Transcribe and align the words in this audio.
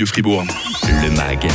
de 0.00 0.06
Fribourg. 0.06 0.79
Le 0.90 1.08
MAG, 1.10 1.46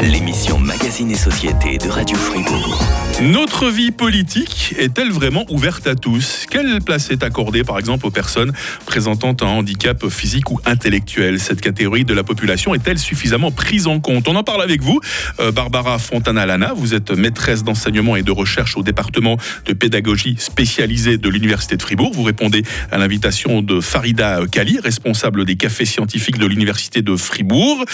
l'émission 0.00 0.58
Magazine 0.58 1.10
et 1.10 1.14
Société 1.14 1.76
de 1.76 1.90
Radio 1.90 2.16
Fribourg. 2.16 2.82
Notre 3.20 3.68
vie 3.68 3.90
politique 3.90 4.74
est-elle 4.78 5.10
vraiment 5.10 5.44
ouverte 5.50 5.86
à 5.86 5.94
tous? 5.94 6.46
Quelle 6.50 6.80
place 6.80 7.10
est 7.10 7.22
accordée 7.22 7.64
par 7.64 7.78
exemple 7.78 8.06
aux 8.06 8.10
personnes 8.10 8.52
présentant 8.86 9.36
un 9.42 9.46
handicap 9.46 10.08
physique 10.08 10.50
ou 10.50 10.58
intellectuel? 10.64 11.38
Cette 11.38 11.60
catégorie 11.60 12.06
de 12.06 12.14
la 12.14 12.24
population 12.24 12.74
est-elle 12.74 12.98
suffisamment 12.98 13.50
prise 13.50 13.86
en 13.88 14.00
compte? 14.00 14.26
On 14.26 14.36
en 14.36 14.44
parle 14.44 14.62
avec 14.62 14.80
vous, 14.80 15.00
euh, 15.38 15.52
Barbara 15.52 15.98
Fontana-Lana. 15.98 16.72
Vous 16.74 16.94
êtes 16.94 17.10
maîtresse 17.10 17.64
d'enseignement 17.64 18.16
et 18.16 18.22
de 18.22 18.32
recherche 18.32 18.78
au 18.78 18.82
département 18.82 19.36
de 19.66 19.74
pédagogie 19.74 20.36
spécialisée 20.38 21.18
de 21.18 21.28
l'Université 21.28 21.76
de 21.76 21.82
Fribourg. 21.82 22.12
Vous 22.14 22.22
répondez 22.22 22.62
à 22.90 22.96
l'invitation 22.96 23.60
de 23.60 23.82
Farida 23.82 24.40
Kali, 24.50 24.78
responsable 24.80 25.44
des 25.44 25.56
cafés 25.56 25.84
scientifiques 25.84 26.38
de 26.38 26.46
l'Université 26.46 27.02
de 27.02 27.16
Fribourg. 27.16 27.84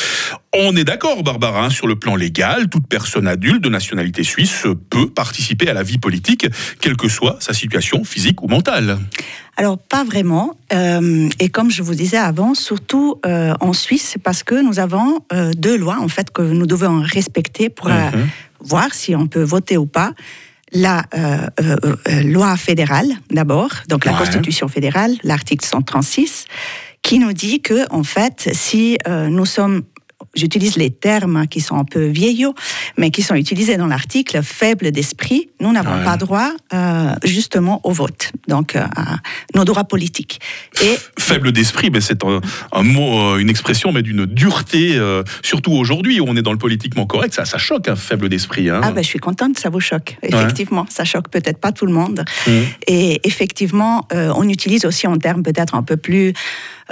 On 0.56 0.76
est 0.76 0.83
d'accord, 0.84 1.22
Barbara, 1.22 1.64
hein, 1.64 1.70
sur 1.70 1.86
le 1.86 1.96
plan 1.96 2.16
légal, 2.16 2.68
toute 2.68 2.86
personne 2.86 3.26
adulte 3.26 3.62
de 3.62 3.68
nationalité 3.68 4.22
suisse 4.22 4.66
peut 4.90 5.08
participer 5.08 5.68
à 5.68 5.74
la 5.74 5.82
vie 5.82 5.98
politique, 5.98 6.46
quelle 6.80 6.96
que 6.96 7.08
soit 7.08 7.36
sa 7.40 7.52
situation 7.52 8.04
physique 8.04 8.42
ou 8.42 8.48
mentale. 8.48 8.98
Alors, 9.56 9.78
pas 9.78 10.04
vraiment. 10.04 10.56
Euh, 10.72 11.28
et 11.38 11.48
comme 11.48 11.70
je 11.70 11.82
vous 11.82 11.94
disais 11.94 12.16
avant, 12.16 12.54
surtout 12.54 13.20
euh, 13.24 13.54
en 13.60 13.72
Suisse, 13.72 14.16
parce 14.22 14.42
que 14.42 14.54
nous 14.54 14.78
avons 14.78 15.20
euh, 15.32 15.52
deux 15.56 15.76
lois, 15.76 15.98
en 16.00 16.08
fait, 16.08 16.30
que 16.30 16.42
nous 16.42 16.66
devons 16.66 17.00
respecter 17.02 17.68
pour 17.68 17.88
mhm. 17.88 18.28
voir 18.60 18.92
si 18.92 19.14
on 19.14 19.26
peut 19.26 19.42
voter 19.42 19.76
ou 19.76 19.86
pas 19.86 20.12
la 20.72 21.04
loi 22.24 22.56
fédérale 22.56 23.06
d'abord, 23.30 23.70
donc 23.88 24.04
la 24.04 24.12
Constitution 24.12 24.66
fédérale, 24.66 25.14
l'article 25.22 25.64
136, 25.64 26.46
qui 27.00 27.20
nous 27.20 27.32
dit 27.32 27.60
que 27.60 27.86
en 27.92 28.02
fait, 28.02 28.48
si 28.52 28.98
nous 29.06 29.46
sommes 29.46 29.82
j'utilise 30.34 30.76
les 30.76 30.90
termes 30.90 31.46
qui 31.46 31.60
sont 31.60 31.76
un 31.76 31.84
peu 31.84 32.06
vieillots, 32.06 32.54
mais 32.96 33.10
qui 33.10 33.22
sont 33.22 33.34
utilisés 33.34 33.76
dans 33.76 33.86
l'article, 33.86 34.40
faible 34.42 34.90
d'esprit, 34.90 35.48
nous 35.60 35.72
n'avons 35.72 36.04
pas 36.04 36.16
droit 36.16 36.50
euh, 36.72 37.14
justement 37.24 37.80
au 37.84 37.92
vote, 37.92 38.32
donc 38.48 38.76
euh, 38.76 38.84
à 38.96 39.16
nos 39.54 39.64
droits 39.64 39.84
politiques. 39.84 40.40
Et 40.82 40.96
faible 41.18 41.52
d'esprit, 41.52 41.90
mais 41.90 42.00
c'est 42.00 42.22
un, 42.24 42.82
mot, 42.82 43.18
euh, 43.18 43.38
une 43.38 43.50
expression, 43.50 43.92
mais 43.92 44.02
d'une 44.02 44.26
dureté, 44.26 45.00
surtout 45.42 45.72
aujourd'hui 45.72 46.20
où 46.20 46.26
on 46.28 46.36
est 46.36 46.42
dans 46.42 46.52
le 46.52 46.58
politiquement 46.58 47.06
correct, 47.06 47.34
ça, 47.34 47.44
ça 47.44 47.58
choque, 47.58 47.88
un 47.88 47.92
hein, 47.92 47.96
faible 47.96 48.28
d'esprit. 48.28 48.70
Hein. 48.70 48.80
Ah 48.82 48.92
ben, 48.92 49.02
je 49.02 49.08
suis 49.08 49.18
contente, 49.18 49.58
ça 49.58 49.70
vous 49.70 49.80
choque. 49.80 50.16
Effectivement, 50.22 50.86
ça 50.88 51.04
choque 51.04 51.28
peut-être 51.28 51.58
pas 51.58 51.72
tout 51.72 51.86
le 51.86 51.92
monde. 51.92 52.24
Mmh. 52.46 52.50
Et 52.86 53.20
effectivement, 53.24 54.06
on 54.10 54.48
utilise 54.48 54.84
aussi 54.84 55.06
en 55.06 55.16
termes 55.16 55.42
peut-être 55.42 55.74
un 55.74 55.82
peu 55.82 55.96
plus 55.96 56.32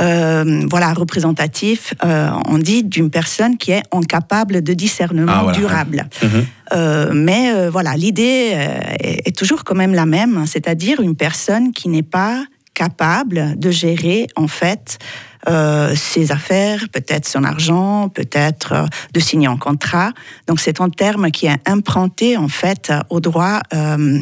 euh, 0.00 0.66
voilà, 0.70 0.92
représentatif, 0.94 1.94
euh, 2.04 2.30
on 2.48 2.58
dit 2.58 2.82
d'une 2.82 3.10
personne 3.10 3.58
qui 3.58 3.72
est 3.72 3.82
incapable 3.92 4.62
de 4.62 4.72
discernement 4.72 5.48
ah, 5.48 5.52
durable. 5.52 6.06
Mhm. 6.22 6.46
Euh, 6.72 7.10
mais 7.12 7.68
voilà, 7.68 7.94
l'idée 7.96 8.56
est, 9.00 9.36
toujours 9.36 9.64
quand 9.64 9.74
même 9.74 9.94
la 9.94 10.06
même, 10.06 10.44
c'est-à-dire 10.46 11.00
une 11.00 11.16
personne 11.16 11.72
qui 11.72 11.88
n'est 11.88 12.02
pas 12.02 12.44
capable 12.74 13.58
de 13.58 13.70
gérer 13.70 14.26
en 14.36 14.48
fait 14.48 14.98
euh, 15.48 15.94
ses 15.96 16.30
affaires, 16.30 16.84
peut-être 16.92 17.26
son 17.26 17.42
argent, 17.42 18.08
peut-être 18.08 18.72
euh, 18.72 18.86
de 19.12 19.20
signer 19.20 19.48
un 19.48 19.56
contrat. 19.56 20.12
Donc 20.46 20.60
c'est 20.60 20.80
un 20.80 20.88
terme 20.88 21.30
qui 21.30 21.46
est 21.46 21.56
implanté 21.66 22.36
en 22.36 22.48
fait 22.48 22.92
au 23.10 23.20
droit 23.20 23.60
euh, 23.74 24.20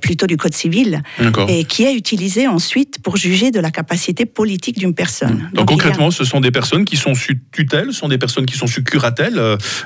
plutôt 0.00 0.26
du 0.26 0.36
code 0.36 0.54
civil 0.54 1.02
et 1.48 1.64
qui 1.64 1.84
est 1.84 1.94
utilisé 1.94 2.46
ensuite 2.46 3.02
pour 3.02 3.16
juger 3.16 3.50
de 3.50 3.58
la 3.58 3.70
capacité 3.70 4.26
politique 4.26 4.78
d'une 4.78 4.94
personne. 4.94 5.50
Donc, 5.54 5.68
concrètement, 5.68 6.10
ce 6.10 6.24
sont 6.24 6.40
des 6.40 6.50
personnes 6.50 6.84
qui 6.84 6.96
sont 6.96 7.14
sous 7.14 7.34
tutelle, 7.50 7.92
sont 7.92 8.08
des 8.08 8.18
personnes 8.18 8.46
qui 8.46 8.56
sont 8.56 8.66
sous 8.66 8.84
curatelle. 8.84 9.40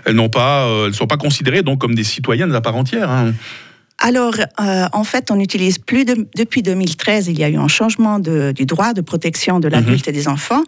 elles 0.05 0.15
n'ont 0.15 0.29
pas, 0.29 0.69
elles 0.87 0.95
sont 0.95 1.07
pas 1.07 1.17
considérées 1.17 1.63
donc 1.63 1.81
comme 1.81 1.95
des 1.95 2.05
citoyennes 2.05 2.55
à 2.55 2.61
part 2.61 2.77
entière. 2.77 3.11
Hein. 3.11 3.33
Alors, 3.99 4.35
euh, 4.39 4.87
en 4.93 5.05
fait, 5.05 5.31
on 5.31 5.41
utilise 5.41 5.79
plus 5.79 6.05
de, 6.05 6.29
depuis 6.37 6.63
2013, 6.63 7.29
il 7.29 7.39
y 7.39 7.45
a 7.45 7.49
eu 7.49 7.57
un 7.57 7.69
changement 7.69 8.19
de, 8.19 8.53
du 8.53 8.65
droit 8.65 8.93
de 8.93 9.01
protection 9.01 9.59
de 9.61 9.69
l'adulte 9.69 10.07
mhm. 10.07 10.11
et 10.11 10.13
des 10.13 10.29
enfants. 10.29 10.63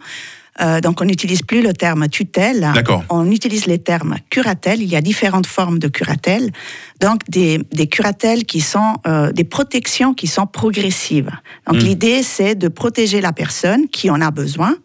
Euh, 0.59 0.81
donc, 0.81 0.99
on 1.01 1.05
n'utilise 1.05 1.41
plus 1.41 1.61
le 1.61 1.71
terme 1.71 2.09
tutelle. 2.09 2.71
On 3.09 3.31
utilise 3.31 3.67
les 3.67 3.79
termes 3.79 4.17
curatelle. 4.29 4.81
Il 4.81 4.89
y 4.89 4.97
a 4.97 5.01
différentes 5.01 5.47
formes 5.47 5.79
de 5.79 5.87
curatelle. 5.87 6.51
Donc, 6.99 7.21
des, 7.29 7.59
des 7.71 7.87
curatelles 7.87 8.43
qui 8.43 8.59
sont 8.59 8.95
euh, 9.07 9.31
des 9.31 9.45
protections 9.45 10.13
qui 10.13 10.27
sont 10.27 10.47
progressives. 10.47 11.31
Donc, 11.67 11.77
mhm. 11.77 11.83
l'idée, 11.83 12.23
c'est 12.23 12.55
de 12.55 12.67
protéger 12.67 13.21
la 13.21 13.31
personne 13.31 13.87
qui 13.87 14.09
en 14.09 14.19
a 14.19 14.29
besoin 14.29 14.75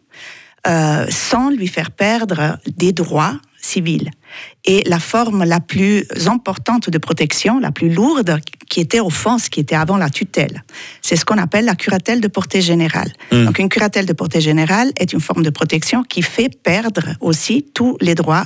euh, 0.66 1.06
sans 1.10 1.50
lui 1.50 1.68
faire 1.68 1.90
perdre 1.90 2.58
des 2.76 2.92
droits 2.92 3.34
civils. 3.60 4.10
Et 4.64 4.82
la 4.86 4.98
forme 4.98 5.44
la 5.44 5.60
plus 5.60 6.06
importante 6.26 6.90
de 6.90 6.98
protection, 6.98 7.60
la 7.60 7.70
plus 7.70 7.88
lourde, 7.88 8.40
qui 8.68 8.80
était 8.80 9.00
au 9.00 9.10
fond 9.10 9.38
ce 9.38 9.48
qui 9.48 9.60
était 9.60 9.76
avant 9.76 9.96
la 9.96 10.10
tutelle, 10.10 10.64
c'est 11.02 11.16
ce 11.16 11.24
qu'on 11.24 11.38
appelle 11.38 11.64
la 11.64 11.76
curatelle 11.76 12.20
de 12.20 12.28
portée 12.28 12.60
générale. 12.60 13.12
Hmm. 13.30 13.44
Donc 13.44 13.58
une 13.58 13.68
curatelle 13.68 14.06
de 14.06 14.12
portée 14.12 14.40
générale 14.40 14.90
est 14.98 15.12
une 15.12 15.20
forme 15.20 15.42
de 15.42 15.50
protection 15.50 16.02
qui 16.02 16.22
fait 16.22 16.50
perdre 16.62 17.02
aussi 17.20 17.66
tous 17.74 17.96
les 18.00 18.14
droits 18.14 18.44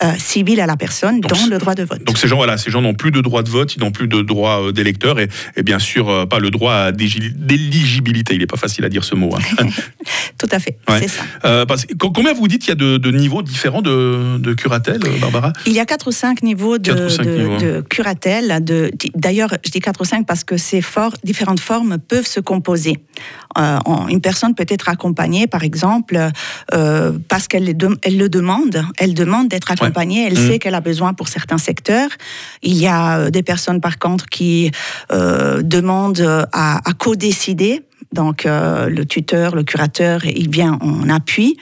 euh, 0.00 0.12
civil 0.16 0.60
à 0.60 0.66
la 0.66 0.76
personne, 0.76 1.20
dont 1.20 1.46
le 1.50 1.58
droit 1.58 1.74
de 1.74 1.82
vote. 1.82 2.04
Donc 2.04 2.18
ces 2.18 2.28
gens, 2.28 2.36
voilà, 2.36 2.56
ces 2.56 2.70
gens 2.70 2.80
n'ont 2.80 2.94
plus 2.94 3.10
de 3.10 3.20
droit 3.20 3.42
de 3.42 3.48
vote, 3.48 3.74
ils 3.74 3.80
n'ont 3.80 3.90
plus 3.90 4.06
de 4.06 4.22
droit 4.22 4.62
euh, 4.62 4.70
d'électeur 4.70 5.18
et, 5.18 5.28
et, 5.56 5.64
bien 5.64 5.80
sûr 5.80 6.08
euh, 6.08 6.24
pas 6.24 6.38
le 6.38 6.50
droit 6.50 6.92
d'éligibilité. 6.92 8.34
Il 8.34 8.38
n'est 8.38 8.46
pas 8.46 8.56
facile 8.56 8.84
à 8.84 8.90
dire 8.90 9.02
ce 9.02 9.16
mot. 9.16 9.34
Hein. 9.34 9.66
Tout 10.38 10.46
à 10.52 10.60
fait, 10.60 10.78
c'est 11.00 11.08
ça. 11.08 11.66
Parce, 11.66 11.84
combien 11.98 12.32
vous 12.32 12.46
dites 12.46 12.66
il 12.66 12.68
y 12.68 12.72
a 12.72 12.76
de, 12.76 13.10
niveaux 13.10 13.42
différents 13.42 13.82
de, 13.82 14.38
de, 14.38 14.54
curatelle, 14.54 15.00
Barbara 15.30 15.52
Il 15.66 15.72
y 15.72 15.80
a 15.80 15.86
4 15.86 16.08
ou 16.08 16.12
5 16.12 16.42
niveaux 16.42 16.78
de, 16.78 16.92
de, 16.92 17.80
curatelle. 17.82 18.64
D'ailleurs, 19.14 19.50
je 19.64 19.70
dis 19.70 19.80
4 19.80 20.00
ou 20.00 20.04
5 20.04 20.26
parce 20.26 20.44
que 20.44 20.56
ces 20.56 20.80
for 20.80 21.12
différentes 21.24 21.60
formes 21.60 21.98
peuvent 21.98 22.26
se 22.26 22.40
composer. 22.40 22.98
une 23.56 24.20
personne 24.20 24.54
peut 24.54 24.66
être 24.68 24.88
accompagnée, 24.88 25.46
par 25.46 25.62
exemple, 25.62 26.18
parce 27.28 27.48
qu'elle 27.48 27.76
elle 28.02 28.16
le 28.16 28.28
demande, 28.28 28.82
elle 28.98 29.14
demande 29.14 29.48
d'être 29.48 29.70
accompagnée 29.70 30.08
elle 30.26 30.36
sait 30.36 30.56
mm. 30.56 30.58
qu'elle 30.58 30.74
a 30.74 30.80
besoin 30.80 31.14
pour 31.14 31.28
certains 31.28 31.58
secteurs. 31.58 32.10
Il 32.62 32.76
y 32.76 32.86
a 32.86 33.18
euh, 33.18 33.30
des 33.30 33.42
personnes, 33.42 33.80
par 33.80 33.98
contre, 33.98 34.26
qui 34.26 34.70
euh, 35.12 35.62
demandent 35.62 36.46
à, 36.52 36.80
co-décider. 36.98 37.82
Donc, 38.12 38.46
euh, 38.46 38.88
le 38.88 39.04
tuteur, 39.04 39.54
le 39.54 39.62
curateur, 39.62 40.24
il 40.24 40.50
vient 40.50 40.78
en 40.80 41.08
appui. 41.10 41.58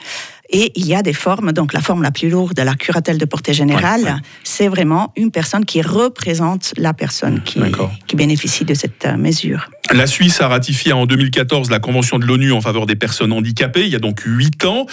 Et 0.49 0.71
il 0.75 0.87
y 0.87 0.95
a 0.95 1.01
des 1.01 1.13
formes, 1.13 1.51
donc 1.51 1.73
la 1.73 1.81
forme 1.81 2.03
la 2.03 2.11
plus 2.11 2.29
lourde, 2.29 2.59
la 2.59 2.75
curatelle 2.75 3.17
de 3.17 3.25
portée 3.25 3.53
générale, 3.53 4.21
c'est 4.43 4.67
vraiment 4.67 5.11
une 5.15 5.31
personne 5.31 5.65
qui 5.65 5.81
représente 5.81 6.73
la 6.77 6.93
personne 6.93 7.41
qui, 7.43 7.59
qui 8.07 8.15
bénéficie 8.15 8.65
de 8.65 8.73
cette 8.73 9.05
mesure. 9.05 9.69
La 9.93 10.05
Suisse 10.05 10.41
a 10.41 10.47
ratifié 10.47 10.91
en 10.91 11.05
2014 11.05 11.69
la 11.69 11.79
Convention 11.79 12.19
de 12.19 12.25
l'ONU 12.25 12.51
en 12.51 12.59
faveur 12.59 12.85
des 12.85 12.95
personnes 12.95 13.31
handicapées, 13.31 13.85
il 13.85 13.89
y 13.89 13.95
a 13.95 13.99
donc 13.99 14.21
huit 14.25 14.65
ans. 14.65 14.85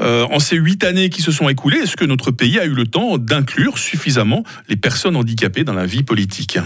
Euh, 0.00 0.26
en 0.30 0.38
ces 0.38 0.56
huit 0.56 0.84
années 0.84 1.10
qui 1.10 1.20
se 1.20 1.30
sont 1.32 1.48
écoulées, 1.48 1.78
est-ce 1.78 1.96
que 1.96 2.04
notre 2.04 2.30
pays 2.30 2.58
a 2.58 2.64
eu 2.64 2.74
le 2.74 2.86
temps 2.86 3.18
d'inclure 3.18 3.78
suffisamment 3.78 4.44
les 4.68 4.76
personnes 4.76 5.16
handicapées 5.16 5.64
dans 5.64 5.74
la 5.74 5.86
vie 5.86 6.02
politique? 6.02 6.58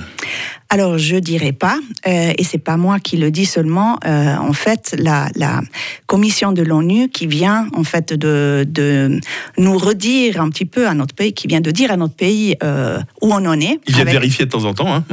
Alors, 0.72 0.96
je 0.96 1.16
dirais 1.16 1.52
pas, 1.52 1.78
euh, 2.06 2.32
et 2.38 2.44
c'est 2.44 2.56
pas 2.56 2.78
moi 2.78 2.98
qui 2.98 3.18
le 3.18 3.30
dis 3.30 3.44
seulement. 3.44 3.98
Euh, 4.06 4.36
en 4.36 4.54
fait, 4.54 4.96
la, 4.98 5.28
la, 5.34 5.60
commission 6.06 6.52
de 6.52 6.62
l'ONU 6.62 7.10
qui 7.10 7.26
vient 7.26 7.68
en 7.74 7.84
fait 7.84 8.14
de, 8.14 8.66
de, 8.66 9.20
nous 9.58 9.76
redire 9.76 10.40
un 10.40 10.48
petit 10.48 10.64
peu 10.64 10.88
à 10.88 10.94
notre 10.94 11.14
pays, 11.14 11.34
qui 11.34 11.46
vient 11.46 11.60
de 11.60 11.70
dire 11.70 11.90
à 11.90 11.98
notre 11.98 12.14
pays 12.14 12.56
euh, 12.62 12.98
où 13.20 13.32
on 13.32 13.44
en 13.44 13.60
est. 13.60 13.80
Il 13.86 13.94
vient 13.94 14.06
de 14.06 14.10
vérifier 14.10 14.46
de 14.46 14.50
temps 14.50 14.64
en 14.64 14.72
temps. 14.72 14.94
Hein, 14.94 15.04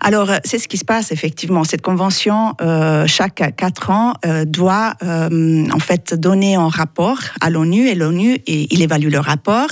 Alors, 0.00 0.30
c'est 0.44 0.58
ce 0.58 0.68
qui 0.68 0.78
se 0.78 0.84
passe 0.84 1.10
effectivement. 1.10 1.64
Cette 1.64 1.82
convention 1.82 2.17
euh, 2.26 3.06
chaque 3.06 3.54
quatre 3.56 3.90
ans, 3.90 4.14
euh, 4.26 4.44
doit 4.44 4.94
euh, 5.02 5.66
en 5.72 5.78
fait 5.78 6.14
donner 6.14 6.56
un 6.56 6.68
rapport 6.68 7.18
à 7.40 7.50
l'ONU 7.50 7.88
et 7.88 7.94
l'ONU, 7.94 8.38
il 8.46 8.82
évalue 8.82 9.08
le 9.10 9.20
rapport. 9.20 9.68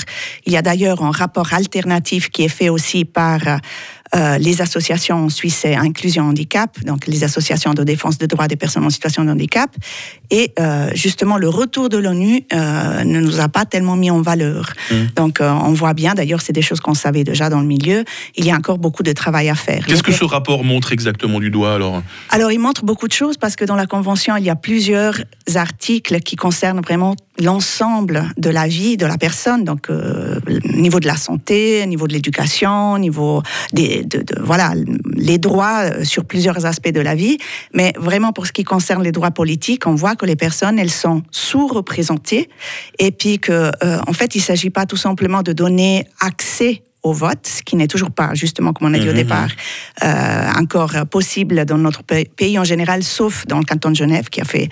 Il 0.46 0.52
y 0.52 0.56
a 0.56 0.62
d'ailleurs 0.62 1.02
un 1.02 1.10
rapport 1.10 1.52
alternatif 1.52 2.30
qui 2.30 2.44
est 2.44 2.48
fait 2.48 2.68
aussi 2.68 3.04
par 3.04 3.40
euh, 4.14 4.38
les 4.38 4.60
associations 4.60 5.28
suisses 5.28 5.64
Inclusion 5.64 6.24
Handicap, 6.24 6.78
donc 6.84 7.06
les 7.06 7.24
associations 7.24 7.74
de 7.74 7.82
défense 7.82 8.18
des 8.18 8.26
droits 8.26 8.48
des 8.48 8.56
personnes 8.56 8.84
en 8.84 8.90
situation 8.90 9.24
de 9.24 9.30
handicap. 9.30 9.70
Et 10.30 10.52
euh, 10.58 10.90
justement, 10.94 11.36
le 11.36 11.48
retour 11.48 11.88
de 11.88 11.98
l'ONU 11.98 12.44
euh, 12.52 13.04
ne 13.04 13.20
nous 13.20 13.40
a 13.40 13.48
pas 13.48 13.64
tellement 13.64 13.96
mis 13.96 14.10
en 14.10 14.22
valeur. 14.22 14.72
Mmh. 14.90 14.94
Donc, 15.16 15.38
on 15.40 15.72
voit 15.72 15.94
bien, 15.94 16.14
d'ailleurs, 16.14 16.40
c'est 16.40 16.52
des 16.52 16.62
choses 16.62 16.80
qu'on 16.80 16.94
savait 16.94 17.24
déjà 17.24 17.48
dans 17.48 17.60
le 17.60 17.66
milieu. 17.66 18.04
Il 18.36 18.44
y 18.44 18.50
a 18.50 18.56
encore 18.56 18.78
beaucoup 18.78 19.02
de 19.02 19.12
travail 19.12 19.48
à 19.48 19.54
faire. 19.54 19.84
Qu'est-ce 19.86 20.02
que 20.02 20.12
ce 20.12 20.24
rapport 20.24 20.64
montre 20.64 20.92
exactement 20.92 21.40
du 21.40 21.50
doigt 21.50 21.74
alors? 21.74 22.02
Alors, 22.30 22.52
il 22.52 22.58
montre 22.58 22.84
beaucoup 22.84 23.08
de 23.08 23.12
choses 23.12 23.36
parce 23.36 23.56
que 23.56 23.64
dans 23.64 23.76
la 23.76 23.86
Convention, 23.86 24.36
il 24.36 24.44
y 24.44 24.50
a 24.50 24.56
plusieurs 24.56 25.16
articles 25.54 26.20
qui 26.20 26.36
concernent 26.36 26.80
vraiment 26.80 27.14
l'ensemble 27.38 28.24
de 28.36 28.50
la 28.50 28.66
vie 28.66 28.96
de 28.96 29.06
la 29.06 29.18
personne, 29.18 29.64
donc 29.64 29.90
euh, 29.90 30.40
niveau 30.74 31.00
de 31.00 31.06
la 31.06 31.16
santé, 31.16 31.86
niveau 31.86 32.06
de 32.06 32.12
l'éducation, 32.12 32.98
niveau 32.98 33.42
des, 33.72 34.04
de, 34.04 34.24
voilà, 34.40 34.72
les 35.14 35.38
droits 35.38 35.82
euh, 35.84 36.04
sur 36.04 36.24
plusieurs 36.24 36.66
aspects 36.66 36.92
de 36.92 37.00
la 37.00 37.14
vie. 37.14 37.38
Mais 37.74 37.92
vraiment 37.98 38.32
pour 38.32 38.46
ce 38.46 38.52
qui 38.52 38.64
concerne 38.64 39.02
les 39.02 39.12
droits 39.12 39.30
politiques, 39.30 39.86
on 39.86 39.94
voit 39.94 40.16
que 40.16 40.26
les 40.26 40.36
personnes, 40.36 40.78
elles 40.78 40.90
sont 40.90 41.22
sous-représentées 41.30 42.48
et 42.98 43.10
puis 43.10 43.38
que, 43.38 43.70
euh, 43.82 43.98
en 44.06 44.12
fait, 44.12 44.34
il 44.34 44.38
ne 44.38 44.44
s'agit 44.44 44.70
pas 44.70 44.86
tout 44.86 44.96
simplement 44.96 45.42
de 45.42 45.52
donner 45.52 46.06
accès 46.20 46.82
au 47.06 47.12
vote, 47.12 47.46
ce 47.46 47.62
qui 47.62 47.76
n'est 47.76 47.86
toujours 47.86 48.10
pas, 48.10 48.34
justement, 48.34 48.72
comme 48.72 48.88
on 48.88 48.94
a 48.94 48.98
dit 48.98 49.08
au 49.08 49.12
mhm. 49.12 49.16
départ, 49.16 49.48
euh, 50.02 50.50
encore 50.58 50.92
possible 51.10 51.64
dans 51.64 51.78
notre 51.78 52.02
pays 52.02 52.58
en 52.58 52.64
général, 52.64 53.02
sauf 53.02 53.46
dans 53.46 53.58
le 53.58 53.64
canton 53.64 53.90
de 53.90 53.96
Genève, 53.96 54.28
qui 54.28 54.40
a 54.40 54.44
fait, 54.44 54.68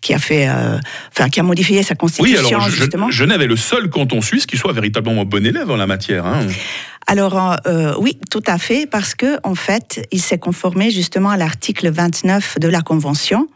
qui 0.00 0.14
a 0.14 0.18
fait, 0.18 0.48
euh, 0.48 0.78
enfin, 1.10 1.28
qui 1.28 1.40
a 1.40 1.42
modifié 1.42 1.82
sa 1.82 1.94
constitution, 1.94 2.48
oui, 2.48 2.54
alors, 2.54 2.70
justement. 2.70 3.10
Genève 3.10 3.42
est 3.42 3.46
le 3.46 3.56
seul 3.56 3.88
canton 3.88 4.20
suisse 4.20 4.46
qui 4.46 4.56
soit 4.56 4.72
véritablement 4.72 5.24
bon 5.24 5.44
élève 5.44 5.70
en 5.70 5.76
la 5.76 5.86
matière. 5.86 6.26
Hein. 6.26 6.46
Alors 7.06 7.56
euh, 7.66 7.94
oui, 7.98 8.18
tout 8.30 8.42
à 8.46 8.58
fait, 8.58 8.86
parce 8.86 9.14
que 9.14 9.38
en 9.42 9.54
fait, 9.54 10.06
il 10.12 10.20
s'est 10.20 10.38
conformé 10.38 10.90
justement 10.90 11.30
à 11.30 11.38
l'article 11.38 11.90
29 11.90 12.58
de 12.60 12.68
la 12.68 12.82
Convention. 12.82 13.48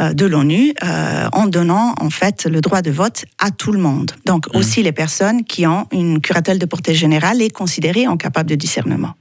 Euh, 0.00 0.14
de 0.14 0.24
l'ONU 0.24 0.72
euh, 0.82 1.28
en 1.32 1.46
donnant 1.46 1.94
en 2.00 2.08
fait 2.08 2.46
le 2.46 2.62
droit 2.62 2.80
de 2.80 2.90
vote 2.90 3.26
à 3.38 3.50
tout 3.50 3.72
le 3.72 3.78
monde. 3.78 4.12
Donc 4.24 4.46
mmh. 4.46 4.56
aussi 4.56 4.82
les 4.82 4.92
personnes 4.92 5.44
qui 5.44 5.66
ont 5.66 5.86
une 5.92 6.22
curatelle 6.22 6.58
de 6.58 6.64
portée 6.64 6.94
générale 6.94 7.42
et 7.42 7.50
considérées 7.50 8.06
incapables 8.06 8.48
de 8.48 8.54
discernement. 8.54 9.14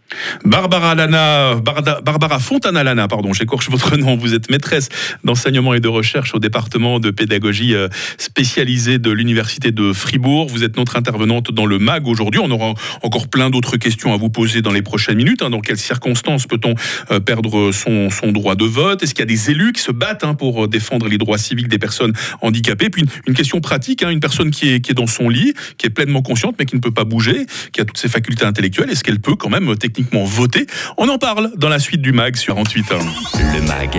Barbara 0.46 0.96
Lana, 0.96 1.56
Barbara 1.56 2.40
Fontana 2.40 2.84
Lana, 2.86 3.10
pardon, 3.10 3.34
j'écorche 3.34 3.70
votre 3.70 3.98
nom. 3.98 4.16
Vous 4.16 4.34
êtes 4.34 4.50
maîtresse 4.50 4.88
d'enseignement 5.26 5.74
et 5.74 5.82
de 5.82 5.90
recherche 5.90 6.34
au 6.36 6.40
département 6.40 7.00
de 7.00 7.12
pédagogie 7.12 7.76
euh, 7.76 7.90
spécialisée 8.18 8.98
de 8.98 9.12
l'université 9.12 9.72
de 9.72 9.92
Fribourg. 9.92 10.48
Vous 10.50 10.64
êtes 10.64 10.78
notre 10.78 10.96
intervenante 10.96 11.52
dans 11.52 11.66
le 11.66 11.80
MAG 11.80 12.08
aujourd'hui. 12.08 12.40
On 12.42 12.50
aura 12.50 12.76
encore 13.04 13.28
plein 13.28 13.50
d'autres 13.50 13.76
questions 13.76 14.14
à 14.14 14.18
vous 14.18 14.30
poser 14.30 14.62
dans 14.62 14.72
les 14.72 14.82
prochaines 14.82 15.18
minutes. 15.18 15.42
Hein. 15.42 15.50
Dans 15.50 15.62
quelles 15.62 15.78
circonstances 15.78 16.48
peut-on 16.48 16.76
perdre 17.20 17.74
son, 17.74 18.10
son, 18.10 18.32
droit 18.32 18.56
de 18.56 18.66
vote? 18.66 19.04
Est-ce 19.04 19.14
qu'il 19.14 19.22
y 19.22 19.24
a 19.24 19.26
des 19.26 19.52
élus 19.52 19.74
qui 19.74 19.82
se 19.82 19.92
battent 19.92 20.24
hein, 20.24 20.34
pour 20.62 20.68
défendre 20.68 21.08
les 21.08 21.18
droits 21.18 21.40
civiques 21.40 21.70
des 21.70 21.80
personnes 21.80 22.14
handicapées. 22.42 22.90
Puis 22.92 23.04
une, 23.26 23.34
question 23.34 23.62
pratique, 23.62 24.04
hein, 24.04 24.10
une 24.10 24.20
personne 24.20 24.52
qui 24.52 24.70
est, 24.70 24.80
qui 24.80 24.92
est 24.92 24.96
dans 24.96 25.08
son 25.08 25.28
lit, 25.28 25.54
qui 25.80 25.88
est 25.88 25.90
pleinement 25.90 26.22
consciente 26.22 26.56
mais 26.60 26.66
qui 26.66 26.76
ne 26.76 26.82
peut 26.82 26.92
pas 26.92 27.04
bouger, 27.04 27.48
qui 27.74 27.82
a 27.82 27.86
toutes 27.86 27.98
ses 27.98 28.10
facultés 28.10 28.46
intellectuelles, 28.46 28.92
est-ce 28.92 29.04
qu'elle 29.04 29.20
peut 29.20 29.36
quand 29.36 29.50
même 29.50 29.76
techniquement 29.76 30.24
voter? 30.24 30.68
On 30.98 31.10
en 31.10 31.18
parle 31.18 31.52
dans 31.58 31.70
la 31.70 31.80
suite 31.80 32.02
du 32.02 32.12
MAG 32.12 32.36
sur 32.36 32.54
48 32.54 32.86
Le 33.54 33.62
MAG, 33.62 33.98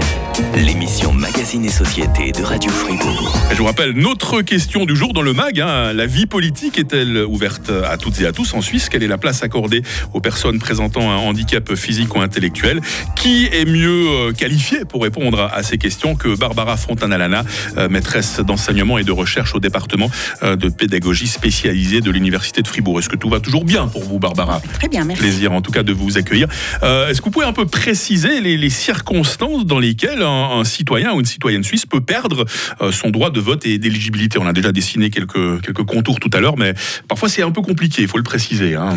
l'émission 0.55 1.13
Magazine 1.13 1.65
et 1.65 1.71
Société 1.71 2.31
de 2.31 2.43
Radio 2.43 2.71
Fribourg. 2.71 3.37
je 3.51 3.57
vous 3.57 3.65
rappelle, 3.65 3.93
notre 3.93 4.43
question 4.43 4.85
du 4.85 4.95
jour 4.95 5.13
dans 5.13 5.23
le 5.23 5.33
MAG, 5.33 5.61
hein, 5.61 5.93
la 5.93 6.07
vie 6.07 6.27
politique 6.27 6.79
est-elle 6.79 7.25
ouverte 7.25 7.71
à 7.71 7.97
toutes 7.97 8.21
et 8.21 8.27
à 8.27 8.33
tous? 8.33 8.55
En 8.55 8.61
Suisse 8.61 8.89
Quelle 8.89 9.03
est 9.03 9.09
la 9.09 9.19
place 9.19 9.43
accordée 9.43 9.83
aux 10.13 10.21
personnes 10.21 10.61
présentant 10.61 11.11
un 11.11 11.17
handicap 11.17 11.75
physique 11.75 12.15
ou 12.15 12.21
intellectuel? 12.21 12.81
Qui 13.17 13.47
est 13.47 13.65
mieux 13.65 14.07
euh, 14.09 14.33
qualifié 14.33 14.85
pour 14.85 15.03
répondre 15.03 15.51
à 15.53 15.63
ces 15.65 15.79
questions 15.79 16.15
que 16.15 16.37
Barbara 16.37 16.52
Barbara 16.53 16.77
Fontanalana, 16.77 17.47
euh, 17.79 17.89
maîtresse 17.89 18.41
d'enseignement 18.41 18.99
et 18.99 19.05
de 19.05 19.13
recherche 19.13 19.55
au 19.55 19.59
département 19.59 20.11
euh, 20.43 20.55
de 20.55 20.69
pédagogie 20.69 21.27
spécialisée 21.27 22.03
de 22.03 22.11
l'Université 22.11 22.61
de 22.61 22.69
Fribourg. 22.69 22.99
Est-ce 22.99 23.09
que 23.09 23.17
tout 23.17 23.31
va 23.31 23.41
toujours 23.41 23.65
bien 23.65 23.87
pour 23.87 24.05
vous, 24.05 24.19
Barbara? 24.19 24.61
Très 24.75 24.89
bien, 24.89 25.03
merci. 25.05 25.23
Plaisir 25.23 25.53
en 25.53 25.63
tout 25.63 25.73
cas 25.73 25.83
de 25.83 25.95
vous 25.95 26.19
accueillir. 26.19 26.49
Euh, 26.83 27.09
est-ce 27.09 27.23
que 27.23 27.25
vous 27.25 27.31
pouvez 27.31 27.47
un 27.47 27.55
peu 27.55 27.65
préciser 27.65 28.43
les, 28.43 28.69
circonstances 28.69 29.65
dans 29.65 29.79
lesquelles 29.79 30.23
un, 30.23 30.63
citoyen 30.65 31.15
ou 31.15 31.21
une 31.21 31.27
citoyenne 31.27 31.65
suisse 31.65 31.87
peut 31.87 32.01
perdre 32.01 32.45
son 32.91 33.11
droit 33.11 33.31
de 33.31 33.41
vote 33.41 33.65
et 33.65 33.79
d'éligibilité? 33.79 34.39
On 34.39 34.47
a 34.47 34.53
déjà 34.53 34.73
dessiné 34.73 35.09
quelques, 35.09 35.63
quelques 35.63 35.85
contours 35.85 36.21
tout 36.21 36.31
à 36.35 36.41
l'heure, 36.41 36.59
mais 36.59 36.75
parfois 37.09 37.29
c'est 37.29 37.43
un 37.43 37.51
peu 37.51 37.63
compliqué, 37.63 38.03
il 38.03 38.09
faut 38.09 38.19
le 38.19 38.23
préciser. 38.23 38.75
Hein. 38.77 38.93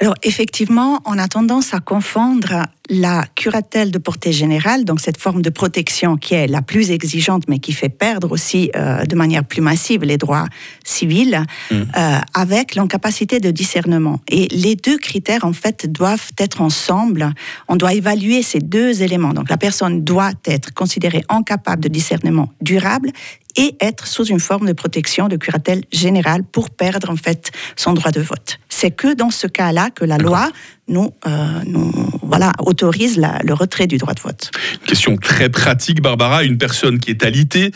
Alors 0.00 0.14
effectivement, 0.22 1.00
on 1.04 1.18
a 1.18 1.28
tendance 1.28 1.74
à 1.74 1.80
confondre 1.80 2.66
la 2.90 3.24
curatelle 3.34 3.90
de 3.90 3.98
portée 3.98 4.32
générale, 4.32 4.84
donc 4.84 5.00
cette 5.00 5.18
forme 5.18 5.40
de 5.40 5.48
protection 5.48 6.16
qui 6.16 6.34
est 6.34 6.46
la 6.46 6.60
plus 6.60 6.90
exigeante, 6.90 7.44
mais 7.48 7.58
qui 7.58 7.72
fait 7.72 7.88
perdre 7.88 8.30
aussi 8.32 8.70
euh, 8.76 9.04
de 9.04 9.16
manière 9.16 9.44
plus 9.44 9.62
massive 9.62 10.02
les 10.02 10.18
droits 10.18 10.44
civils, 10.84 11.44
mm. 11.70 11.74
euh, 11.74 12.18
avec 12.34 12.74
l'incapacité 12.74 13.40
de 13.40 13.50
discernement. 13.50 14.20
Et 14.28 14.48
les 14.48 14.76
deux 14.76 14.98
critères, 14.98 15.44
en 15.44 15.54
fait, 15.54 15.90
doivent 15.90 16.30
être 16.38 16.60
ensemble. 16.60 17.32
On 17.68 17.76
doit 17.76 17.94
évaluer 17.94 18.42
ces 18.42 18.58
deux 18.58 19.02
éléments. 19.02 19.32
Donc 19.32 19.48
la 19.48 19.56
personne 19.56 20.04
doit 20.04 20.32
être 20.44 20.74
considérée 20.74 21.24
incapable 21.30 21.82
de 21.82 21.88
discernement 21.88 22.50
durable 22.60 23.10
et 23.56 23.76
être 23.80 24.06
sous 24.06 24.24
une 24.24 24.40
forme 24.40 24.66
de 24.66 24.72
protection 24.72 25.28
de 25.28 25.36
curatelle 25.36 25.82
générale 25.92 26.42
pour 26.44 26.70
perdre 26.70 27.10
en 27.10 27.16
fait 27.16 27.50
son 27.76 27.92
droit 27.92 28.10
de 28.10 28.20
vote. 28.20 28.58
C'est 28.68 28.90
que 28.90 29.14
dans 29.14 29.30
ce 29.30 29.46
cas-là 29.46 29.90
que 29.90 30.04
la 30.04 30.18
loi 30.18 30.50
nous, 30.88 31.14
euh, 31.26 31.60
nous 31.66 31.92
voilà, 32.22 32.52
autorise 32.58 33.18
le 33.18 33.54
retrait 33.54 33.86
du 33.86 33.96
droit 33.96 34.12
de 34.12 34.20
vote. 34.20 34.50
Question 34.86 35.16
très 35.16 35.48
pratique, 35.48 36.02
Barbara. 36.02 36.44
Une 36.44 36.58
personne 36.58 36.98
qui 36.98 37.10
est 37.10 37.24
alitée, 37.24 37.70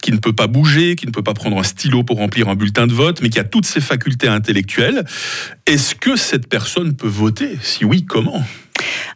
qui 0.00 0.12
ne 0.12 0.18
peut 0.18 0.32
pas 0.32 0.46
bouger, 0.46 0.94
qui 0.94 1.06
ne 1.06 1.12
peut 1.12 1.22
pas 1.22 1.34
prendre 1.34 1.58
un 1.58 1.62
stylo 1.62 2.04
pour 2.04 2.18
remplir 2.18 2.48
un 2.48 2.54
bulletin 2.54 2.86
de 2.86 2.92
vote, 2.92 3.20
mais 3.22 3.30
qui 3.30 3.40
a 3.40 3.44
toutes 3.44 3.66
ses 3.66 3.80
facultés 3.80 4.28
intellectuelles, 4.28 5.04
est-ce 5.66 5.94
que 5.94 6.16
cette 6.16 6.48
personne 6.48 6.94
peut 6.94 7.08
voter? 7.08 7.58
Si 7.62 7.84
oui, 7.84 8.04
comment? 8.04 8.42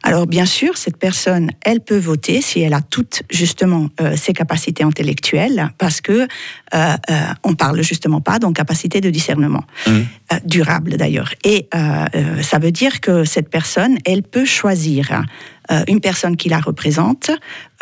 Alors 0.03 0.27
bien 0.27 0.47
sûr, 0.47 0.77
cette 0.77 0.97
personne, 0.97 1.51
elle 1.63 1.81
peut 1.81 1.99
voter 1.99 2.41
si 2.41 2.61
elle 2.61 2.75
a 2.75 2.81
toutes 2.81 3.23
justement 3.31 3.89
euh, 4.01 4.17
ses 4.17 4.33
capacités 4.33 4.85
intellectuelles, 4.85 5.71
parce 5.79 6.01
que 6.01 6.13
euh, 6.13 6.27
euh, 6.75 6.97
on 7.45 7.55
parle 7.55 7.83
justement 7.83 8.21
pas 8.21 8.39
d'incapacité 8.39 9.01
de 9.01 9.11
discernement 9.11 9.65
mmh. 9.87 9.91
durable 10.45 10.97
d'ailleurs. 10.97 11.33
Et 11.45 11.69
ça 12.43 12.59
veut 12.59 12.73
dire 12.73 13.01
que 13.01 13.25
cette 13.25 13.49
personne, 13.49 13.99
elle 14.05 14.23
peut 14.23 14.45
choisir 14.45 15.07
euh, 15.13 15.23
une 15.89 16.01
personne 16.01 16.37
qui 16.37 16.49
la 16.49 16.61
représente 16.61 17.31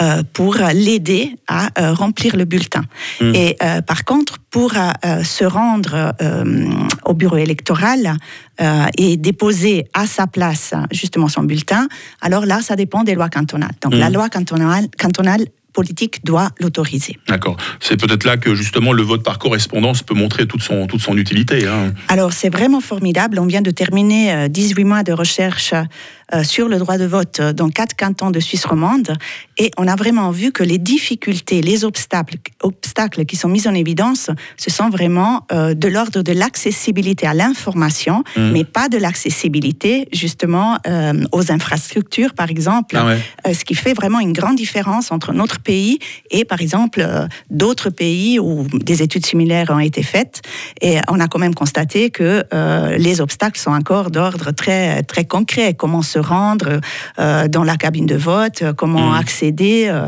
euh, 0.01 0.23
pour 0.33 0.57
l'aider 0.57 1.37
à 1.47 1.69
euh, 1.79 1.93
remplir 1.93 2.37
le 2.37 2.45
bulletin. 2.45 2.83
Hmm. 3.21 3.33
Et 3.35 3.57
par 3.87 4.05
contre, 4.05 4.39
pour 4.51 4.73
se 4.73 5.45
rendre 5.45 6.15
au 7.05 7.15
bureau 7.15 7.37
électoral 7.37 8.17
et 8.97 9.17
déposer 9.17 9.87
à 9.95 10.07
sa 10.07 10.27
place 10.27 10.75
justement 10.91 11.29
son 11.29 11.43
bulletin, 11.43 11.89
alors 12.21 12.47
là, 12.47 12.61
ça 12.63 12.77
dépend 12.77 13.03
des 13.05 13.15
lois 13.15 13.29
cantonales. 13.29 13.75
Donc 13.83 13.95
la 13.95 14.11
hmm. 14.11 14.15
loi 14.15 14.29
cantonale, 14.29 14.87
cantonale 14.99 15.47
politique 15.75 16.25
doit 16.25 16.51
l'autoriser. 16.61 17.19
D'accord. 17.29 17.57
C'est 17.81 18.01
peut-être 18.01 18.25
là 18.25 18.39
que 18.39 18.55
justement 18.55 18.93
le 18.93 19.03
vote 19.03 19.23
par 19.23 19.39
correspondance 19.39 20.03
peut 20.03 20.15
montrer 20.15 20.47
toute 20.47 20.63
son, 20.63 20.87
toute 20.87 21.01
son 21.01 21.19
utilité. 21.19 21.67
Hein. 21.67 21.93
Alors 22.09 22.33
c'est 22.33 22.49
vraiment 22.49 22.81
formidable. 22.81 23.39
On 23.39 23.47
vient 23.47 23.61
de 23.61 23.73
terminer 23.73 24.49
18 24.49 24.85
mois 24.85 25.03
de 25.03 25.13
recherche 25.13 25.75
euh, 25.75 25.85
sur 26.43 26.69
le 26.69 26.79
droit 26.79 26.99
de 26.99 27.05
vote 27.05 27.41
dans 27.41 27.69
quatre 27.69 27.97
cantons 27.97 28.31
de 28.31 28.41
Suisse 28.41 28.65
romande. 28.65 29.13
Et 29.59 29.71
on 29.77 29.87
a 29.87 29.97
vraiment 29.97 30.31
vu 30.31 30.53
que 30.53 30.63
les 30.63 30.79
difficultés, 30.79 31.61
les 31.61 31.85
obstacles, 31.85 32.37
obstacles 32.63 33.25
qui 33.25 33.37
sont 33.37 33.49
mis 33.49 33.69
en 33.69 33.75
évidence, 33.75 34.31
ce 34.57 34.71
sont 34.71 34.89
vraiment 34.89 35.47
euh, 35.53 35.75
de 35.75 35.89
l'ordre 35.89 36.23
de 36.23 36.33
l'accessibilité 36.33 37.27
à 37.27 37.35
l'information, 37.35 38.25
mmh. 38.37 38.51
mais 38.51 38.65
pas 38.65 38.89
de 38.89 38.99
l'accessibilité 38.99 40.09
justement 40.13 40.79
euh, 40.87 41.25
aux 41.33 41.53
infrastructures, 41.53 42.35
par 42.35 42.51
exemple. 42.51 42.97
Ah 42.97 43.15
ce 43.53 43.65
qui 43.65 43.75
fait 43.75 43.95
vraiment 43.95 44.21
une 44.21 44.33
grande 44.33 44.57
différence 44.57 45.13
entre 45.13 45.33
notre 45.33 45.61
pays 45.61 45.99
et, 46.31 46.45
par 46.45 46.61
exemple, 46.61 47.07
d'autres 47.51 47.91
pays 47.91 48.39
où 48.39 48.67
des 48.73 49.03
études 49.03 49.27
similaires 49.27 49.71
ont 49.71 49.79
été 49.79 50.03
faites. 50.03 50.43
Et 50.81 50.99
on 51.09 51.21
a 51.21 51.29
quand 51.29 51.39
même 51.39 51.55
constaté 51.55 52.11
que 52.11 52.45
les 52.97 53.21
obstacles 53.21 53.61
sont 53.61 53.71
encore 53.71 54.11
d'ordre 54.11 54.51
très, 54.53 55.03
très 55.03 55.25
concret. 55.25 55.75
Comment 55.75 56.03
se 56.03 56.14
rendre 56.19 56.81
euh, 57.19 57.49
dans 57.49 57.65
la 57.65 57.77
cabine 57.77 58.07
de 58.07 58.17
vote, 58.17 58.63
euh, 58.63 58.73
comment 58.73 59.13
mm. 59.13 59.17
accéder 59.17 59.87
euh, 59.89 60.07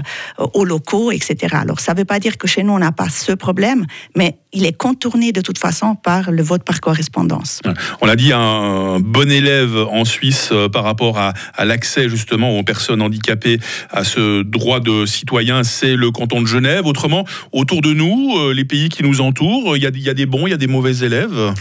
aux 0.55 0.65
locaux, 0.65 1.11
etc. 1.11 1.57
Alors, 1.61 1.81
ça 1.81 1.93
ne 1.93 1.99
veut 1.99 2.05
pas 2.05 2.19
dire 2.19 2.39
que 2.39 2.47
chez 2.47 2.63
nous, 2.63 2.73
on 2.73 2.79
n'a 2.79 2.93
pas 2.93 3.09
ce 3.09 3.33
problème, 3.33 3.87
mais 4.17 4.39
il 4.53 4.65
est 4.65 4.77
contourné 4.77 5.33
de 5.33 5.41
toute 5.41 5.59
façon 5.59 5.95
par 5.95 6.31
le 6.31 6.43
vote 6.43 6.65
par 6.65 6.81
correspondance. 6.81 7.61
On 8.01 8.07
l'a 8.07 8.17
dit, 8.17 8.33
un 8.33 9.01
bon 9.01 9.31
élève 9.31 9.77
en 9.77 10.05
Suisse 10.05 10.53
par 10.73 10.85
rapport 10.85 11.19
à, 11.19 11.35
l'accès 11.65 12.09
justement 12.09 12.59
aux 12.59 12.63
personnes 12.63 13.03
handicapées 13.03 13.59
à 13.91 14.05
ce 14.05 14.43
droit 14.43 14.81
de 14.81 15.05
citoyen, 15.05 15.63
c'est 15.63 15.97
le 15.97 16.11
canton 16.11 16.41
de 16.41 16.47
Genève. 16.47 16.87
Autrement, 16.87 17.27
autour 17.53 17.83
de 17.83 17.93
nous, 17.93 18.53
les 18.53 18.65
pays 18.65 18.89
qui 18.89 19.03
nous 19.03 19.21
entourent, 19.21 19.77
il 19.77 19.83
y 19.83 19.87
a, 19.87 19.91
y 19.95 20.09
a 20.09 20.15
des 20.15 20.27
bons, 20.27 20.47
il 20.47 20.51
y 20.51 20.55
a 20.55 20.59
des 20.59 20.69
mauvais 20.69 20.97
élèves? 20.99 21.53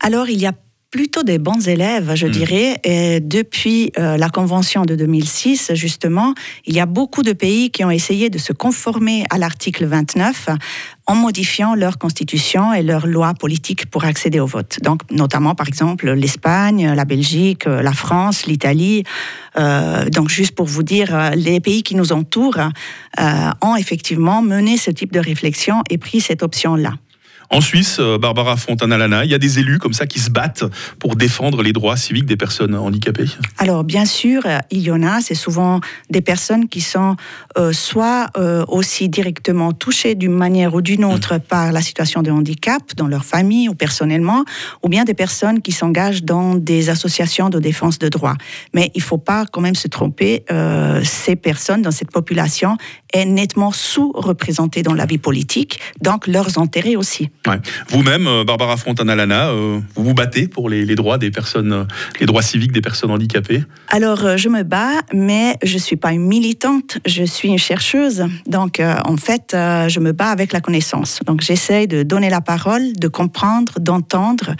Alors, 0.00 0.28
il 0.28 0.38
y 0.40 0.46
a 0.46 0.52
plutôt 0.90 1.22
des 1.22 1.38
bons 1.38 1.68
élèves, 1.68 2.14
je 2.14 2.26
hmm. 2.26 2.30
dirais. 2.30 2.80
Et 2.84 3.20
depuis 3.20 3.92
euh, 3.98 4.16
la 4.16 4.30
Convention 4.30 4.84
de 4.84 4.94
2006, 4.94 5.72
justement, 5.74 6.34
il 6.66 6.74
y 6.74 6.80
a 6.80 6.86
beaucoup 6.86 7.22
de 7.22 7.32
pays 7.32 7.70
qui 7.70 7.84
ont 7.84 7.90
essayé 7.90 8.30
de 8.30 8.38
se 8.38 8.52
conformer 8.52 9.24
à 9.30 9.38
l'article 9.38 9.84
29 9.84 10.48
en 11.06 11.14
modifiant 11.14 11.74
leur 11.74 11.98
constitution 11.98 12.72
et 12.72 12.82
leurs 12.82 13.06
lois 13.06 13.34
politiques 13.34 13.86
pour 13.90 14.04
accéder 14.04 14.40
au 14.40 14.46
vote. 14.46 14.78
Donc, 14.82 15.02
notamment, 15.10 15.54
par 15.54 15.68
exemple, 15.68 16.10
l'Espagne, 16.10 16.92
la 16.94 17.04
Belgique, 17.04 17.64
la 17.66 17.92
France, 17.92 18.46
l'Italie. 18.46 19.04
Euh, 19.58 20.08
donc, 20.10 20.28
juste 20.28 20.54
pour 20.54 20.66
vous 20.66 20.82
dire, 20.82 21.32
les 21.34 21.60
pays 21.60 21.82
qui 21.82 21.94
nous 21.94 22.12
entourent 22.12 22.58
euh, 22.58 23.50
ont 23.62 23.76
effectivement 23.76 24.42
mené 24.42 24.76
ce 24.76 24.90
type 24.90 25.12
de 25.12 25.20
réflexion 25.20 25.82
et 25.90 25.98
pris 25.98 26.20
cette 26.20 26.42
option-là. 26.42 26.94
En 27.50 27.60
Suisse, 27.60 28.00
Barbara 28.20 28.56
Fontanalana, 28.56 29.24
il 29.24 29.30
y 29.30 29.34
a 29.34 29.38
des 29.38 29.58
élus 29.58 29.78
comme 29.78 29.92
ça 29.92 30.06
qui 30.06 30.18
se 30.18 30.30
battent 30.30 30.64
pour 30.98 31.16
défendre 31.16 31.62
les 31.62 31.72
droits 31.72 31.96
civiques 31.96 32.26
des 32.26 32.36
personnes 32.36 32.74
handicapées? 32.74 33.28
Alors, 33.56 33.84
bien 33.84 34.04
sûr, 34.04 34.42
il 34.70 34.80
y 34.80 34.90
en 34.90 35.02
a. 35.02 35.20
C'est 35.20 35.34
souvent 35.34 35.80
des 36.10 36.20
personnes 36.20 36.68
qui 36.68 36.80
sont 36.80 37.16
soit 37.72 38.30
aussi 38.68 39.08
directement 39.08 39.72
touchées 39.72 40.14
d'une 40.14 40.34
manière 40.34 40.74
ou 40.74 40.82
d'une 40.82 41.04
autre 41.04 41.36
mmh. 41.36 41.40
par 41.40 41.72
la 41.72 41.80
situation 41.82 42.22
de 42.22 42.30
handicap 42.30 42.82
dans 42.96 43.08
leur 43.08 43.24
famille 43.24 43.68
ou 43.68 43.74
personnellement, 43.74 44.44
ou 44.82 44.88
bien 44.88 45.04
des 45.04 45.14
personnes 45.14 45.62
qui 45.62 45.72
s'engagent 45.72 46.22
dans 46.22 46.54
des 46.54 46.90
associations 46.90 47.48
de 47.48 47.58
défense 47.58 47.98
de 47.98 48.08
droits. 48.08 48.36
Mais 48.74 48.90
il 48.94 48.98
ne 48.98 49.04
faut 49.04 49.18
pas 49.18 49.46
quand 49.46 49.60
même 49.60 49.74
se 49.74 49.88
tromper, 49.88 50.44
euh, 50.50 51.02
ces 51.04 51.36
personnes 51.36 51.82
dans 51.82 51.90
cette 51.90 52.10
population 52.10 52.76
est 53.12 53.24
nettement 53.24 53.72
sous-représentée 53.72 54.82
dans 54.82 54.94
la 54.94 55.06
vie 55.06 55.18
politique, 55.18 55.80
donc 56.00 56.26
leurs 56.26 56.58
intérêts 56.58 56.96
aussi. 56.96 57.30
Vous-même, 57.88 58.26
euh, 58.26 58.44
Barbara 58.44 58.76
Fontanalana, 58.76 59.48
euh, 59.48 59.80
vous 59.94 60.04
vous 60.04 60.14
battez 60.14 60.48
pour 60.48 60.68
les, 60.68 60.94
droits 60.94 61.18
des 61.18 61.30
personnes, 61.30 61.86
les 62.20 62.26
droits 62.26 62.42
civiques 62.42 62.72
des 62.72 62.80
personnes 62.80 63.10
handicapées? 63.10 63.62
Alors, 63.88 64.36
je 64.36 64.48
me 64.48 64.62
bats, 64.62 65.00
mais 65.12 65.56
je 65.62 65.74
ne 65.74 65.78
suis 65.78 65.96
pas 65.96 66.12
une 66.12 66.26
militante, 66.26 66.98
je 67.06 67.24
suis 67.24 67.48
une 67.48 67.58
chercheuse. 67.58 68.24
Donc, 68.46 68.80
en 68.80 69.16
fait, 69.16 69.50
je 69.52 70.00
me 70.00 70.12
bats 70.12 70.30
avec 70.30 70.52
la 70.52 70.60
connaissance. 70.60 71.20
Donc, 71.26 71.40
j'essaie 71.40 71.86
de 71.86 72.02
donner 72.02 72.30
la 72.30 72.40
parole, 72.40 72.92
de 72.94 73.08
comprendre, 73.08 73.80
d'entendre. 73.80 74.54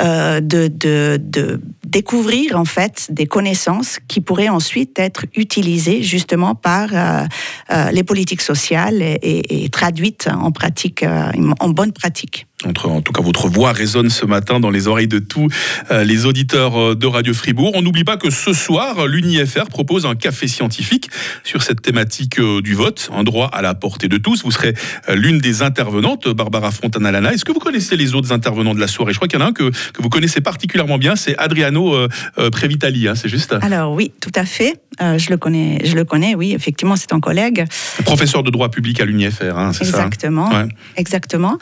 Euh, 0.00 0.40
de, 0.40 1.60
découvrir 1.84 2.58
en 2.58 2.64
fait 2.64 3.08
des 3.10 3.26
connaissances 3.26 3.98
qui 4.08 4.22
pourraient 4.22 4.48
ensuite 4.48 4.98
être 4.98 5.26
utilisées 5.36 6.02
justement 6.02 6.54
par 6.54 6.88
euh, 6.94 7.26
euh, 7.70 7.90
les 7.90 8.02
politiques 8.02 8.40
sociales 8.40 9.02
et, 9.02 9.68
traduites 9.70 10.28
en 10.32 10.52
pratique, 10.52 11.04
en 11.60 11.68
bonne 11.68 11.92
pratique 11.92 12.46
en 12.64 13.00
tout 13.00 13.12
cas, 13.12 13.22
votre 13.22 13.48
voix 13.48 13.72
résonne 13.72 14.08
ce 14.08 14.24
matin 14.24 14.60
dans 14.60 14.70
les 14.70 14.86
oreilles 14.86 15.08
de 15.08 15.18
tous 15.18 15.48
les 15.90 16.26
auditeurs 16.26 16.94
de 16.94 17.06
Radio 17.08 17.34
Fribourg. 17.34 17.72
On 17.74 17.82
n'oublie 17.82 18.04
pas 18.04 18.16
que 18.16 18.30
ce 18.30 18.52
soir, 18.52 19.08
l'UNIFR 19.08 19.64
propose 19.68 20.06
un 20.06 20.14
café 20.14 20.46
scientifique 20.46 21.10
sur 21.42 21.64
cette 21.64 21.82
thématique 21.82 22.40
du 22.40 22.74
vote, 22.74 23.10
un 23.12 23.24
droit 23.24 23.48
à 23.52 23.62
la 23.62 23.74
portée 23.74 24.06
de 24.06 24.16
tous. 24.16 24.44
Vous 24.44 24.52
serez 24.52 24.74
l'une 25.12 25.38
des 25.38 25.62
intervenantes, 25.62 26.28
Barbara 26.28 26.70
Fontanalana. 26.70 27.32
Est-ce 27.32 27.44
que 27.44 27.50
vous 27.50 27.58
connaissez 27.58 27.96
les 27.96 28.14
autres 28.14 28.30
intervenants 28.30 28.74
de 28.74 28.80
la 28.80 28.86
soirée? 28.86 29.12
Je 29.12 29.18
crois 29.18 29.26
qu'il 29.26 29.40
y 29.40 29.42
en 29.42 29.46
a 29.46 29.48
un 29.48 29.52
que, 29.52 29.72
que 29.92 30.02
vous 30.02 30.08
connaissez 30.08 30.40
particulièrement 30.40 30.98
bien, 30.98 31.16
c'est 31.16 31.36
Adriano 31.38 31.94
Previtali, 32.50 33.08
hein, 33.08 33.14
c'est 33.14 33.28
juste 33.28 33.54
Alors 33.62 33.92
oui, 33.92 34.12
tout 34.20 34.32
à 34.34 34.44
fait. 34.44 34.74
je 35.00 35.30
le 35.30 35.36
connais, 35.36 35.78
je 35.84 35.94
le 35.94 36.04
connais. 36.04 36.34
Oui, 36.34 36.52
effectivement, 36.52 36.96
c'est 36.96 37.12
un 37.12 37.20
collègue. 37.20 37.64
Professeur 38.04 38.42
de 38.42 38.50
droit 38.50 38.70
public 38.70 39.00
à 39.00 39.04
l'UNIFR, 39.04 39.56
hein, 39.56 39.72
c'est 39.72 39.84
ça 39.84 39.98
Exactement. 39.98 40.50
Exactement. 40.96 41.58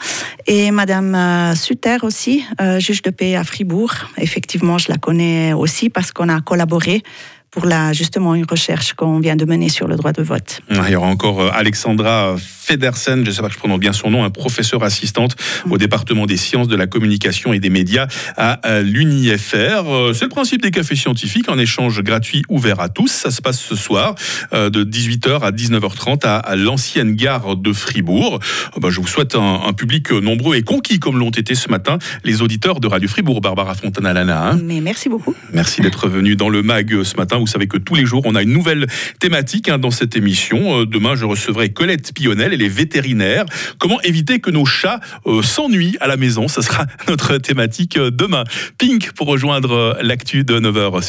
Et 0.47 0.71
Madame 0.71 1.15
euh, 1.15 1.55
Sutter 1.55 1.97
aussi, 2.03 2.43
euh, 2.59 2.79
juge 2.79 3.01
de 3.01 3.09
paix 3.09 3.35
à 3.35 3.43
Fribourg. 3.43 3.93
Effectivement, 4.17 4.77
je 4.77 4.89
la 4.89 4.97
connais 4.97 5.53
aussi 5.53 5.89
parce 5.89 6.11
qu'on 6.11 6.29
a 6.29 6.41
collaboré 6.41 7.03
pour 7.51 7.65
la, 7.65 7.91
justement 7.91 8.33
une 8.33 8.45
recherche 8.49 8.93
qu'on 8.93 9.19
vient 9.19 9.35
de 9.35 9.43
mener 9.43 9.67
sur 9.67 9.89
le 9.89 9.97
droit 9.97 10.13
de 10.13 10.23
vote. 10.23 10.61
Il 10.69 10.89
y 10.89 10.95
aura 10.95 11.07
encore 11.07 11.41
euh, 11.41 11.49
Alexandra 11.53 12.35
Federsen, 12.39 13.25
je 13.25 13.29
ne 13.29 13.35
sais 13.35 13.41
pas 13.41 13.49
que 13.49 13.53
je 13.53 13.59
prononce 13.59 13.79
bien 13.79 13.91
son 13.91 14.09
nom, 14.09 14.23
un 14.23 14.29
professeur 14.29 14.83
assistante 14.83 15.35
au 15.69 15.77
département 15.77 16.25
des 16.25 16.37
sciences 16.37 16.69
de 16.69 16.77
la 16.77 16.87
communication 16.87 17.51
et 17.51 17.59
des 17.59 17.69
médias 17.69 18.07
à 18.37 18.81
l'UNIFR. 18.81 19.83
Euh, 19.85 20.13
c'est 20.13 20.25
le 20.25 20.29
principe 20.29 20.61
des 20.61 20.71
cafés 20.71 20.95
scientifiques, 20.95 21.49
un 21.49 21.57
échange 21.57 22.01
gratuit 22.01 22.43
ouvert 22.47 22.79
à 22.79 22.87
tous. 22.87 23.11
Ça 23.11 23.31
se 23.31 23.41
passe 23.41 23.59
ce 23.59 23.75
soir 23.75 24.15
euh, 24.53 24.69
de 24.69 24.85
18h 24.85 25.41
à 25.41 25.51
19h30 25.51 26.25
à 26.25 26.55
l'ancienne 26.55 27.15
gare 27.15 27.57
de 27.57 27.73
Fribourg. 27.73 28.39
Bah, 28.77 28.87
je 28.89 29.01
vous 29.01 29.07
souhaite 29.07 29.35
un, 29.35 29.73
public 29.73 30.11
nombreux 30.11 30.55
et 30.55 30.63
conquis 30.63 30.99
comme 30.99 31.17
l'ont 31.17 31.31
été 31.31 31.55
ce 31.55 31.69
matin 31.69 31.97
les 32.23 32.41
auditeurs 32.41 32.79
de 32.79 32.87
Radio 32.87 33.09
Fribourg. 33.09 33.41
Barbara 33.41 33.75
Fontanalana. 33.75 34.51
Hein. 34.51 34.59
Mais 34.63 34.79
merci 34.79 35.09
beaucoup. 35.09 35.35
Merci 35.51 35.81
d'être 35.81 36.07
venu 36.07 36.35
dans 36.35 36.49
le 36.49 36.61
MAG 36.61 37.03
ce 37.03 37.17
matin. 37.17 37.40
Vous 37.41 37.47
savez 37.47 37.67
que 37.67 37.77
tous 37.77 37.95
les 37.95 38.05
jours, 38.05 38.21
on 38.25 38.35
a 38.35 38.41
une 38.43 38.53
nouvelle 38.53 38.87
thématique 39.19 39.67
hein, 39.67 39.77
dans 39.77 39.91
cette 39.91 40.15
émission. 40.15 40.81
Euh, 40.81 40.85
demain, 40.85 41.15
je 41.15 41.25
recevrai 41.25 41.69
Colette 41.69 42.13
Pionnel 42.13 42.53
et 42.53 42.57
les 42.57 42.69
vétérinaires. 42.69 43.45
Comment 43.79 43.99
éviter 44.01 44.39
que 44.39 44.51
nos 44.51 44.65
chats 44.65 44.99
euh, 45.25 45.41
s'ennuient 45.41 45.97
à 46.01 46.07
la 46.07 46.17
maison? 46.17 46.47
Ce 46.47 46.61
sera 46.61 46.85
notre 47.07 47.37
thématique 47.37 47.97
euh, 47.97 48.11
demain. 48.11 48.43
Pink 48.77 49.11
pour 49.13 49.27
rejoindre 49.27 49.97
l'actu 50.01 50.43
de 50.43 50.59
9h 50.59 50.99